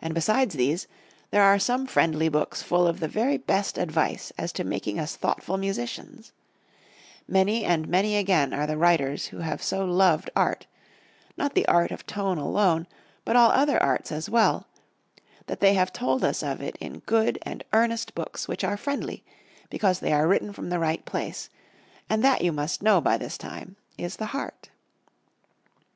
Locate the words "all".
13.34-13.50